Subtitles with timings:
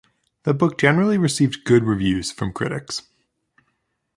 [0.45, 3.03] The book generally received good reviews from critics.